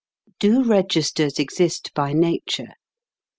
[0.39, 2.73] Do registers exist by nature